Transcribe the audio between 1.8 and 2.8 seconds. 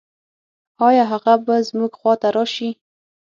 خواته راشي؟